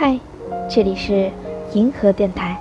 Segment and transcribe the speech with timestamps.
[0.00, 0.16] 嗨，
[0.70, 1.28] 这里是
[1.74, 2.56] 银河电台。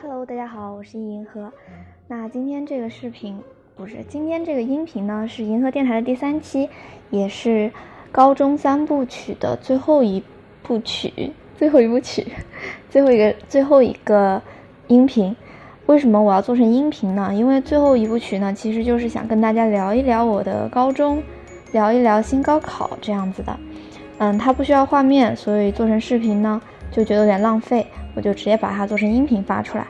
[0.00, 1.52] Hello，大家好，我是银河。
[2.08, 3.38] 那今天这个视频
[3.76, 6.70] 不是今天这个音频呢，是银河电台的第三期，
[7.10, 7.70] 也是
[8.10, 10.24] 高中三部曲的最后一
[10.62, 12.26] 部曲，最后一部曲，
[12.88, 14.40] 最后一个最后一个
[14.86, 15.36] 音频。
[15.86, 17.30] 为什么我要做成音频呢？
[17.34, 21.22] 因为最后一部曲呢，其实就是想跟大家聊一聊我的高中，
[21.72, 23.54] 聊一聊新高考这样子的。
[24.18, 26.60] 嗯，它不需要画面，所以做成视频呢
[26.92, 29.86] 就觉得有点浪费，我就直接把它做成音频发出来。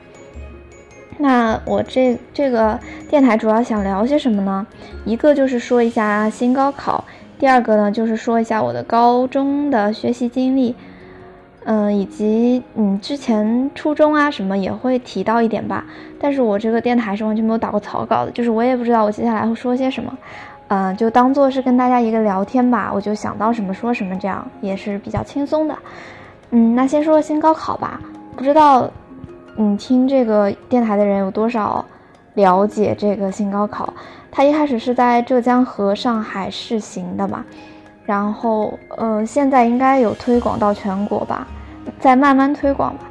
[1.18, 4.66] 那我这这个电台主要想聊些什么呢？
[5.04, 7.04] 一个就是说一下新高考，
[7.38, 10.74] 第二个呢就是说一下我的高中的学习经历。
[11.64, 15.84] 嗯，以及嗯，之前初中啊什么也会提到一点吧，
[16.20, 20.18] 但是我这个电台是完全没有打过草稿的，就是我也不知道我接下来会说些什么，
[20.68, 25.78] 嗯，就当做是跟大家一个聊天吧，我就想到什么说什么，这样也是比较轻松的。
[26.50, 28.00] 嗯，那先说新高考吧，
[28.34, 28.90] 不知道
[29.56, 31.84] 嗯听这个电台的人有多少
[32.34, 33.94] 了解这个新高考？
[34.32, 37.44] 它一开始是在浙江和上海试行的嘛。
[38.04, 41.46] 然后，嗯，现在应该有推广到全国吧，
[42.00, 43.04] 在慢慢推广吧，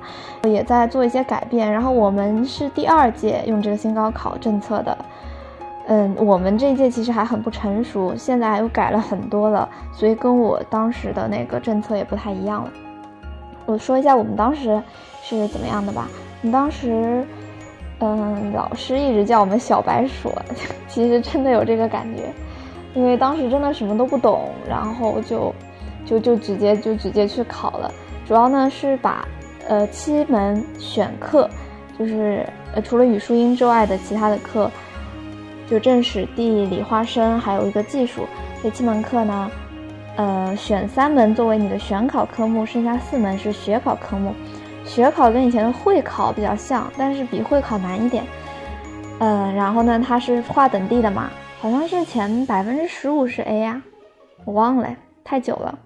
[0.44, 1.72] 也在做一些改变。
[1.72, 4.97] 然后我们是第二届用这个新高考政策的，
[5.88, 12.72] 嗯，我们这一届其实还很不成熟，现在又改了很多了，所以跟我当时的那个政策也不太一样了。
[13.66, 14.81] 我说一下我们当时
[15.23, 16.08] 是怎么样的吧。
[16.42, 17.25] 我们当时，
[18.00, 20.34] 嗯，老师一直叫我们小白鼠，
[20.89, 22.23] 其实真的有这个感觉。
[22.94, 25.53] 因为当时真的什么都不懂，然后就，
[26.06, 27.92] 就就直接就直接去考了。
[28.28, 29.28] 主要呢是把，
[29.67, 31.50] 呃，七门选课，
[31.97, 34.69] 就是呃除了语数英之外的其他的课，
[35.69, 38.28] 就政史地理化生，还有一个技术
[38.62, 39.52] 这七门课呢，
[40.17, 44.34] 呃选三门作为你的选考科目，剩下四门是学考科目。
[44.84, 48.24] 学考跟以前的会考比较像，但是比会考难一点。
[49.19, 51.30] 嗯，然后呢它是划等地的嘛。
[51.62, 53.84] 好像是前百分之十五是 A 呀，
[54.46, 55.78] 我忘了，太久了。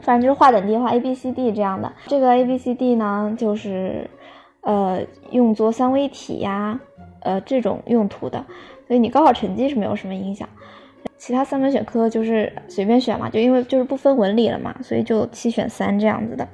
[0.00, 1.92] 反正就是划等地画 A B C D 这样的。
[2.06, 4.08] 这个 A B C D 呢，就是
[4.62, 6.80] 呃用作三维体呀，
[7.20, 8.46] 呃这种用途的。
[8.88, 10.48] 所以你高考成绩是没有什么影响。
[11.18, 16.48] 其他三门选科就是随便选嘛，就因为就是不分文理了嘛，所以就七选三这样子的。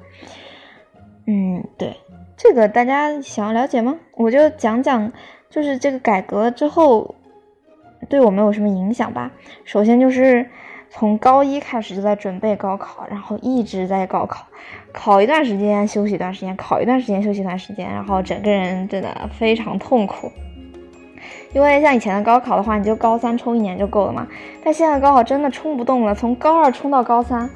[1.25, 1.95] 嗯，对，
[2.35, 3.97] 这个大家想要了解吗？
[4.17, 5.09] 我就讲讲，
[5.49, 7.15] 就是这个改革之后。
[8.09, 9.31] 对我没有什么影响吧。
[9.63, 10.49] 首先就是
[10.89, 14.45] 从高一开始就在准备高考，然后一直在高考，
[14.91, 20.31] 考一段时间休息一段时间，考一段时间休息一段时间，然后整个人真的非常痛苦。
[21.53, 24.27] 因为像以前的高考的话，你就高三冲一年就够了嘛。
[24.63, 27.49] 但现在高考真的冲不动了，从高二冲到高三，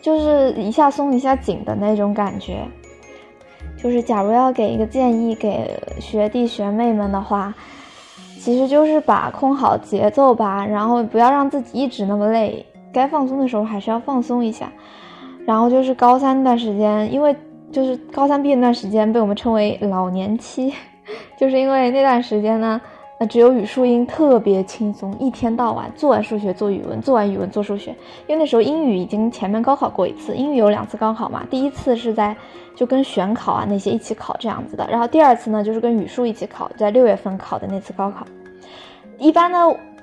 [0.00, 2.58] 就是一下松一下紧的那种感觉。
[3.76, 7.52] 就是假如要给一个建议给学弟学妹们的话。
[8.42, 14.68] 其实就是把控好节奏吧，然后不要让自己一直那么累，该放松的时候还是要放松一下。
[15.46, 17.32] 然后就是高三那段时间，因为
[17.70, 20.74] 就是高三毕业那段时间被我们称为老年期，
[21.38, 22.80] 就是因为那段时间呢。
[23.26, 27.90] 只有语数英特别轻松，一天到晚做完数学做语文，做完语文做数学。
[28.26, 31.44] 因为那时候英语已经前面高考过一次，英语有两次高考嘛。
[31.50, 32.36] 第一次是在
[32.74, 38.26] 就跟选考啊那些一起考这样子的，然后第二次呢就是跟语数一起考，在六月份考的那次高考。
[39.18, 39.58] 一般呢，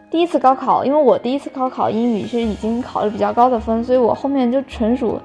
[0.09, 5.19] 第一次高考，因为我第一次高考英语是已经考了比较高的分，所以我后面就纯属。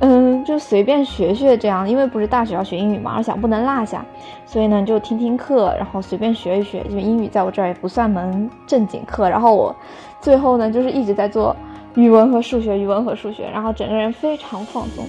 [0.00, 4.04] 嗯，就随便学学这样，因为不是大学要学英语嘛，而想不能落下，
[4.46, 6.84] 所以呢就听听课，然后随便学一学。
[6.84, 9.74] 就英语在我这儿也不算门正经课，然后我
[10.20, 11.54] 最后呢就是一直在做
[11.96, 15.04] 语文和数学，语文和数学，然后整个人非常放松。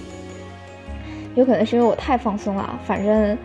[1.36, 3.38] 有可能是因为我太放松了，反正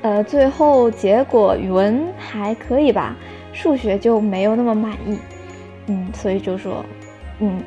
[0.00, 3.14] 呃最后结果语文还可以吧，
[3.52, 5.18] 数学就没有那么满意。
[5.88, 6.82] 嗯，所以就说，
[7.40, 7.62] 嗯。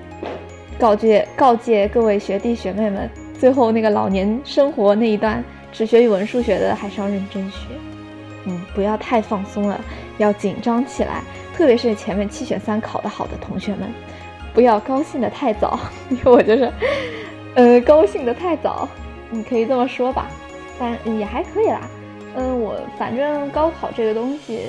[0.79, 3.09] 告诫告诫各位学弟学妹们，
[3.39, 5.41] 最后那个老年生活那一段，
[5.71, 7.67] 只学语文数学的还是要认真学，
[8.43, 9.79] 嗯，不要太放松了，
[10.17, 11.23] 要紧张起来。
[11.55, 13.89] 特别是前面七选三考得好的同学们，
[14.53, 15.79] 不要高兴得太早，
[16.11, 16.71] 因为我就是，
[17.55, 18.87] 呃，高兴得太早，
[19.29, 20.27] 你可以这么说吧，
[20.77, 21.81] 但也还可以啦。
[22.35, 24.67] 嗯，我反正高考这个东西。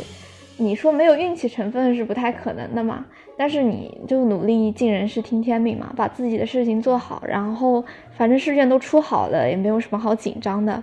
[0.61, 3.07] 你说没有运气成分是不太可能的嘛？
[3.37, 10.83] 但是你就努力尽人事听天命嘛，把自己的事情做好，然后反正试卷都出好了，也没有什么好紧张的。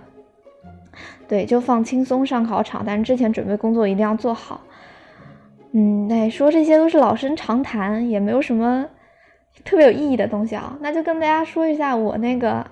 [1.28, 4.60] 对，就放轻松上考场，但是之前准备工作一定要做好。
[5.72, 8.84] 嗯，哎，说这些都是老生常谈，也没有什么
[9.64, 10.76] 特别有意义的东西啊。
[10.80, 12.66] 那就跟大家说一下我那个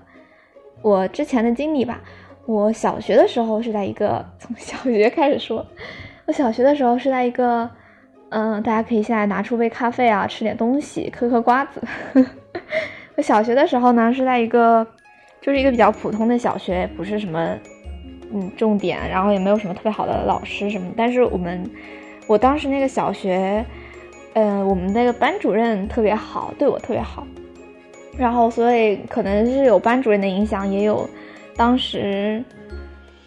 [0.81, 2.01] 我之前的经历吧。
[2.45, 5.65] 我小学的时候是在一个从小学开始说，
[6.27, 7.69] 我小学的时候是在一个，
[8.29, 11.81] 嗯，大家可以现在拿出杯咖啡啊，吃点东西，嗑嗑瓜子。
[13.15, 14.85] 我小学的时候呢是在一个，
[15.39, 17.57] 就是一个比较普通的小学，不是什么，
[18.33, 20.91] 嗯，重点，然后也没有什么特别好的老师什么。
[20.97, 21.63] 但是我们，
[22.27, 23.65] 我当时那个小学，
[24.33, 27.25] 嗯，我们那个班主任特别好，对我特别好，
[28.17, 31.09] 然后所以可能是有班主任的影响，也有。
[31.55, 32.43] 当时，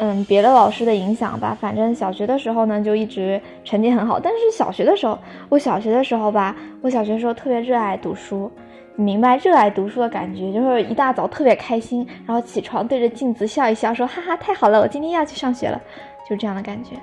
[0.03, 4.19] 嗯，别的老师的影响吧，反正小学的时候呢，就一直成绩很好。
[4.19, 5.19] 但是小学的时候，
[5.51, 8.51] 我小学的时候吧，我小学时候特别热爱读书，
[8.97, 15.79] 明白热爱读书的感觉，就是一大早特别开心，然后起床对着镜子笑一笑，说哈哈太好了，我今天要去上学了，
[16.27, 16.97] 就这样的感觉。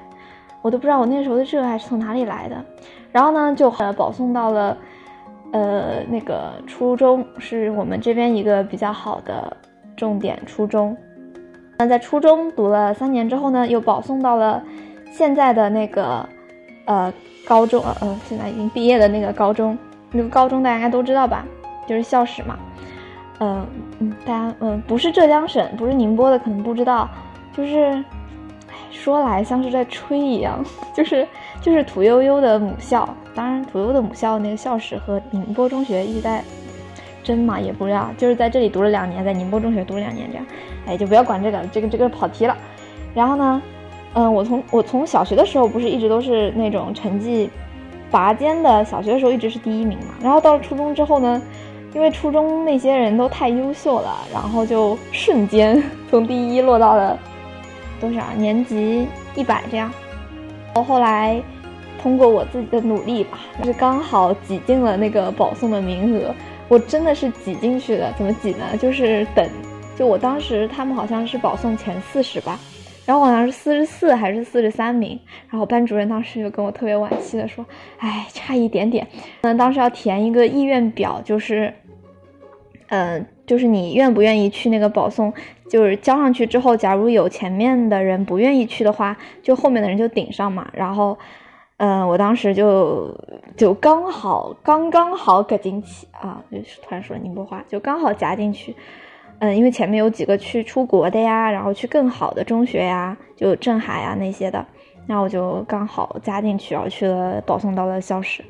[0.63, 2.65] 我都不知道我那时候的热爱是从哪里来的。
[3.11, 4.75] 然后呢，就保送到了，
[5.51, 9.55] 呃那个初中，是我们这边一个比较好的
[9.95, 10.97] 重点初中。
[11.77, 14.63] 那在初中读了三年之后呢，又保送到了
[15.11, 16.27] 现在的那个
[16.85, 17.13] 呃
[17.45, 19.77] 高中，呃呃，现在已经毕业的那个高中。
[20.11, 21.45] 那个高中大家应该都知道吧？
[21.87, 22.57] 就是校史嘛。
[23.39, 23.67] 嗯
[23.99, 27.07] 嗯，大家嗯不是浙江省，不是宁波的，可能不知道。
[27.55, 28.03] 就是，
[28.69, 30.63] 哎，说来像是在吹一样，
[30.95, 31.27] 就是
[31.61, 33.07] 就是土悠悠的母校。
[33.35, 36.43] 当然，土悠悠的母校那个校史和宁波中学一直在。
[37.27, 40.45] 真嘛也不知道，就是在这里读了两年，在宁波中学读了两年，这样，
[40.85, 42.55] 哎，就不要管这个，这个这个跑题了。
[43.13, 43.61] 然后呢，
[44.13, 47.49] 嗯，我从我从小学的时候不是一直都是那种成绩
[48.09, 50.13] 拔尖的，小学的时候一直是第一名嘛。
[50.23, 51.41] 然后到了初中之后呢，
[51.93, 57.19] 因为初中那些人都太优秀了，然后就瞬间 从第一落到了
[57.99, 59.91] 多少年级一百这样。
[60.75, 61.41] 我后来
[62.01, 66.33] 通过我自己的努力吧，就是刚好挤进了那个保送的名额。
[66.69, 68.75] 我真的是挤进去的，怎么挤呢？
[68.77, 69.47] 就是等，
[69.95, 72.59] 就我当时他们好像是保送前四十吧，
[73.05, 75.17] 然后好像是四十四还是四十三名，
[75.49, 77.65] 然后班主任当时就跟我特别惋惜的说
[77.99, 79.07] ：“哎，差一点点。”
[79.41, 81.73] 嗯，当时要填一个意愿表，就是，
[82.89, 85.33] 嗯，就是你愿不愿意去那个保送，
[85.69, 91.17] 就是交上去之后，假如有前面的人不愿意去的话，就后面的人就顶上嘛，然后。
[91.77, 93.15] 嗯，我当时就
[93.55, 98.75] 就刚好刚刚好搁进去啊，就是突然说宁波话，就刚好夹进去。
[99.39, 104.65] 嗯，因为前面有几个去出国的呀，然后去更好的中学呀，就镇海啊那些的，
[105.05, 108.43] 那我就刚好加进去，然后去了保送到了校史。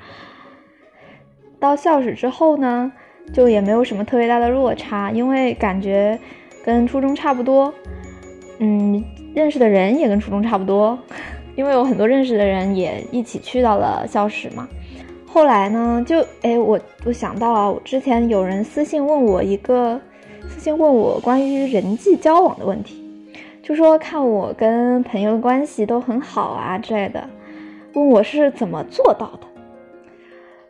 [1.59, 2.89] 到校史之后呢，
[3.33, 6.17] 就也没有什么特别大的落差，因为感觉
[6.63, 7.73] 跟初中差不多，
[8.59, 9.03] 嗯，
[9.35, 10.97] 认识的人也跟初中差不多。
[11.57, 14.67] 因为有很多认识的人也一起去到了校史嘛，
[15.25, 19.99] 后来呢，就哎，我我想到了，我之前有人私信问我一个，
[20.47, 23.03] 私信问我关于人际交往的问题，
[23.63, 27.27] 就说看我跟朋友的关系都很好啊之类的，
[27.93, 29.47] 问我是怎么做到的。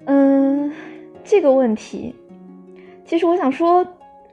[0.05, 0.71] 嗯，
[1.21, 2.15] 这个问题，
[3.05, 3.85] 其实我想说，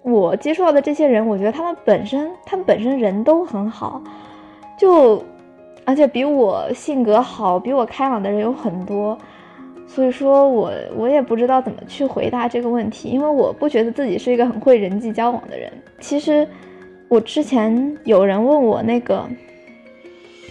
[0.03, 4.01] 我接触到的这些人，我觉得他们本身，他们本身人都很好，
[4.79, 5.21] 就。
[5.85, 9.19] 而且比我性格好、比我开朗的人有很多，
[9.87, 15.71] 所以说我我也不知道怎么去回答这个问题，因为我不觉得自己是一个很会人际交往的人。
[16.01, 16.49] 其实
[17.09, 19.29] 我之前有人问我那个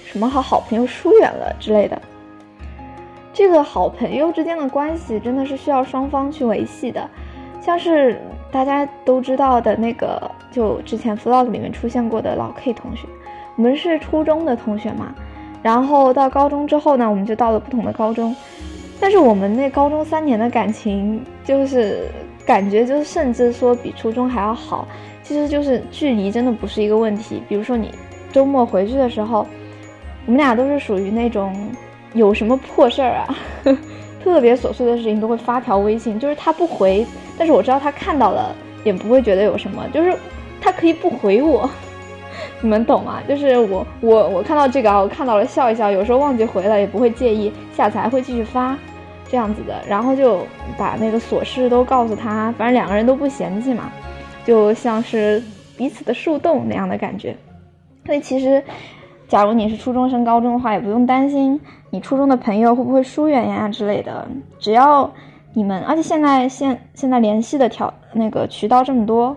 [0.05, 1.99] 什么和好朋友疏远了之类的，
[3.33, 7.09] 这个好朋友之间的关系真的是需要双方去维系的，
[7.59, 8.19] 像是
[8.51, 13.07] 大家都知道的那个，就之前 vlog 里面出现过的老 K 同学。
[13.55, 15.13] 我们是初中的同学嘛，
[15.61, 18.35] 然后到高中之后呢，我们就到了不同的高中。
[18.99, 22.07] 但是我们那高中三年的感情，就是
[22.45, 24.87] 感觉就是甚至说比初中还要好。
[25.21, 27.41] 其实就是距离真的不是一个问题。
[27.47, 27.91] 比如说你
[28.31, 29.45] 周末回去的时候，
[30.25, 31.55] 我们俩都是属于那种
[32.13, 33.35] 有什么破事儿啊，
[34.23, 37.05] 特别琐碎的事情都会发条微信，就是他不回，
[37.37, 40.15] 但是我知道他看到了，也不会觉得有什么，就是
[40.61, 41.69] 他可以不回我。
[42.63, 43.19] 你们懂吗？
[43.27, 48.77] 就是我我我看到这个啊，我看到了笑一笑，有时候忘记回了也不会介意，下次还会继续发，
[49.29, 50.39] 这样子的，然后就
[50.77, 53.91] 把那个琐事都告诉他，反正两个人都不嫌弃嘛，
[54.45, 55.43] 就像是
[55.75, 57.35] 彼此的树洞那样的感觉。
[58.05, 58.63] 所以其实，
[59.27, 64.25] 假如你是初中升高中的话，也不用担心你初中的朋友会不会疏远呀之类的，
[64.57, 65.11] 只要
[65.51, 69.35] 你们，而且现在现现在联系的条那个渠道这么多。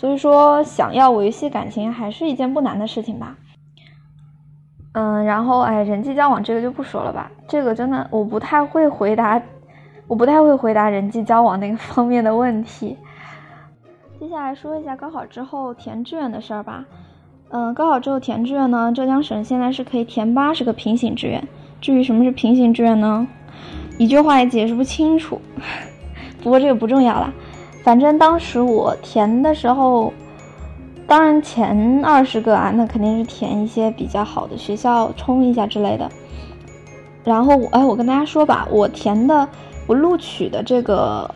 [0.00, 3.36] 所以说，想要维系感情还是一件不难的事情吧。
[4.92, 9.38] 嗯，然后哎，人际交往这个就不说了吧，这个真的我不太会回答，
[10.06, 12.96] 我不太会回答人际交往那个 方面的问题。
[14.18, 16.82] 接下来说一下高考之后填志愿的事儿吧。
[17.50, 21.46] 嗯，高考之后填志愿呢，浙江省现在是可以填八十个平行志愿。
[21.78, 23.28] 至于什么是平行志愿呢？
[23.98, 25.38] 一句话也解释不清楚。
[26.42, 27.30] 不过这个不重要了，
[27.82, 30.12] 反正当时我填的时候。
[31.06, 36.08] 当然，前二十个啊，那肯定是填一些比较好的学校冲一下之类的。
[37.24, 39.48] 然后我，哎，我跟大家说吧，我填的，
[39.88, 41.28] 我录取的这个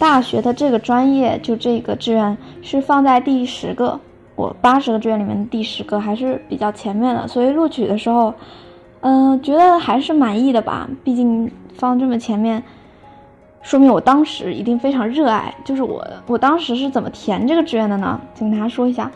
[0.00, 4.00] 大学的这个专业，就这个志愿是放在第十个，
[4.34, 7.28] 我八十个志愿里面第十个，还是比较前面的。
[7.28, 8.34] 所以录取的时候，
[9.02, 12.60] 嗯，觉得还是满意的吧，毕竟放这么前面。
[13.62, 15.54] 说明我当时一定非常热爱。
[15.64, 18.20] 就是我，我当时是怎么填这个志愿的呢？
[18.38, 19.10] 跟大家说一下，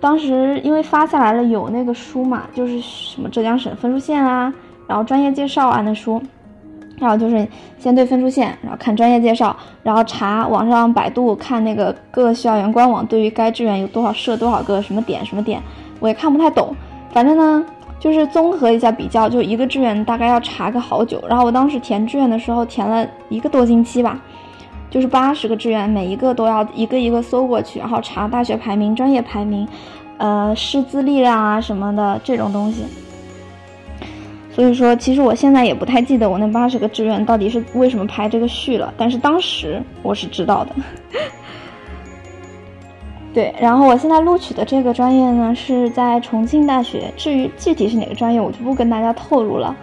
[0.00, 4.52] 当时因为发下来了有那个书嘛，就是什么浙江省分数线啊，
[4.86, 6.20] 然后专业介绍啊那书，
[6.98, 7.46] 然后就是
[7.78, 15.62] 先对分数线，然后看专业介绍，然后查网上百度看那个各校园官网对于该志愿有多少设多少个什么点什么点，
[16.00, 16.74] 我也看不太懂，
[17.12, 17.64] 反正呢。
[17.98, 21.22] 就是综合一下比较，就一个志愿大概要查个好久。
[21.28, 24.20] 然后我当时填志愿的时候填了一个多星期吧，
[24.90, 29.66] 就是八十个志愿，每一个都要一个一个搜过去，然后查大学排名、专业排名，
[30.18, 32.84] 呃，师资力量啊什么的这种东西。
[34.52, 40.74] 所以说，其实我现在也不太记得我那八十个志愿到底是为什么排这个序了，但是当时我是知道的。
[43.34, 47.12] 对，然后我现在录取的这个专业呢，是在重庆大学。
[47.16, 49.74] 至于具体是哪个专业，我就不跟大家透露了，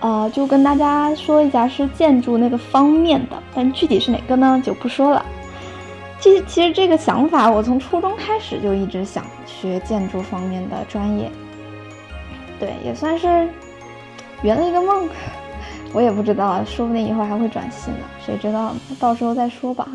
[0.00, 5.24] 呃，就跟大家说一下是建筑那个方面的，但具体是哪个呢，就不说了。
[6.20, 11.30] 其实，其实这个想法，我从初中开始就一直想学建筑方面的专业。
[12.58, 13.48] 对，也算是
[14.42, 15.08] 圆了一个梦。
[15.94, 18.74] 我也不知道，说不定以后还会转系呢，谁知道？
[19.00, 19.88] 到时候再说吧。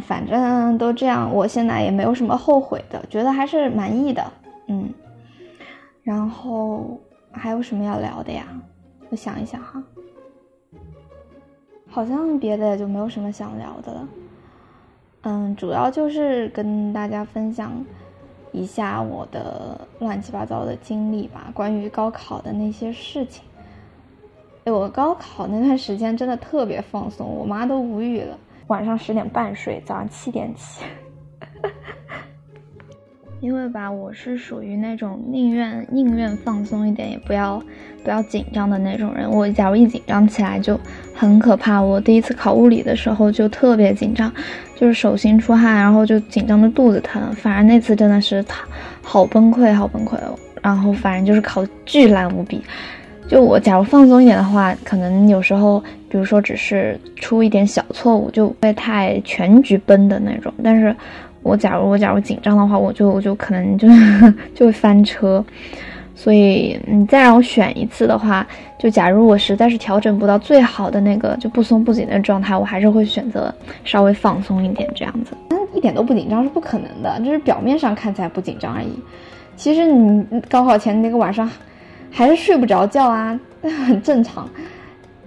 [0.00, 4.24] 反正都这样，我现在也没有什么后悔的，觉得还是满意的。
[4.68, 4.88] 嗯，
[6.02, 6.98] 然后
[7.32, 8.46] 还有什么要聊的呀？
[9.10, 9.82] 我想一想哈，
[11.88, 14.08] 好像别的也就没有什么想聊的了。
[15.22, 17.72] 嗯，主要就是跟大家分享
[18.52, 23.44] 一下我的乱七八糟的经历吧，关于高考的那些事情。
[24.64, 28.38] 哎，我高考那段时间真的特别放松，我妈都无语了。
[28.68, 30.82] 晚上十点半睡，早上七点起。
[33.40, 37.62] 因为吧，我是属于那种宁愿宁愿放松一点，也不要
[38.02, 39.30] 不要紧张的那种人。
[39.30, 40.80] 我假如一紧张起来就
[41.14, 41.78] 很可怕。
[41.78, 44.32] 我第一次考物理的时候就特别紧张，
[44.74, 47.30] 就是手心出汗，然后就紧张的肚子疼。
[47.34, 48.42] 反正那次真的是
[49.02, 50.38] 好崩溃，好崩溃哦。
[50.62, 52.64] 然后反正就是考巨烂无比。
[53.26, 60.52] 就我假如放松一点的话，可能有时候，比如说只是出一点小错误，就不会太全局崩的那种。
[60.62, 60.94] 但是，
[61.42, 63.88] 我假如我假如紧张的话，我就我就可能就
[64.54, 65.42] 就会翻车。
[66.14, 68.46] 所以你再让我选一次的话，
[68.78, 73.52] 就假如我实在是调整不到最好的那个就不松不紧的状态，我还是会选择
[73.84, 75.34] 稍微放松一点这样子。
[75.48, 78.92] 嗯，一点都不紧张是不可能的，就是表面上看起来不紧张而已。
[79.56, 81.50] 其实你高考前那个晚上。
[82.14, 83.38] 还是睡不着觉啊，
[83.86, 84.48] 很正常。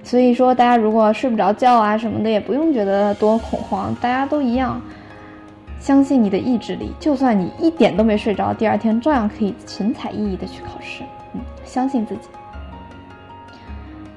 [0.04, 4.82] 所以说，大家如果睡不着觉啊什么的，也不用觉得多恐慌，大家都一样。
[5.82, 11.04] 相信你的意志力，就算你一点都没睡着，第二天照样可以神采奕奕的去考试。
[11.34, 12.22] 嗯，相信自己。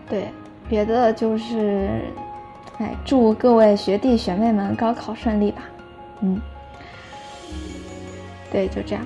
[0.09, 0.29] 对，
[0.69, 2.03] 别的就是，
[2.79, 5.63] 哎，祝各位学弟学妹们高考顺利吧。
[6.21, 6.41] 嗯，
[8.51, 9.05] 对，就这样。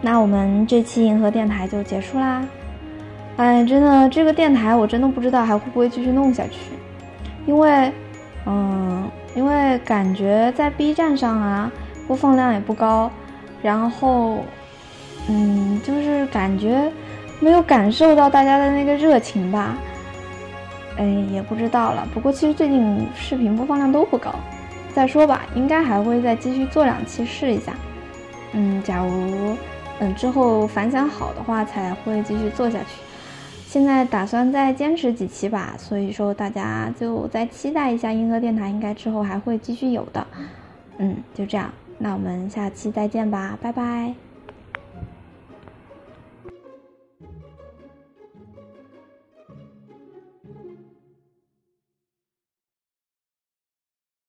[0.00, 2.42] 那我们这期银河电台就结束啦。
[3.36, 6.72] 哎，真的，这个电台我真的不知道还会不会继续弄下去，
[7.46, 7.90] 因为，
[8.44, 11.70] 嗯，因为感觉在 B 站上啊，
[12.06, 13.10] 播放量也不高，
[13.62, 14.44] 然后，
[15.28, 16.92] 嗯，就是感觉
[17.40, 19.78] 没有感受到大家的那个热情吧。
[20.98, 22.06] 哎，也不知道了。
[22.12, 24.34] 不过其实最近视频播放量都不高。
[24.92, 27.72] 再说吧，应该还会再继续做两期试一下。
[28.52, 29.56] 嗯，假如。
[30.00, 32.86] 嗯之后反响好的话，才会继续做下去。
[33.66, 40.26] 现在打算再坚持几期吧，所以说大家就再期待一下银河电台，应该之后还会继续有的。
[40.98, 44.29] 嗯，就这样，那我们下期再见吧，拜拜。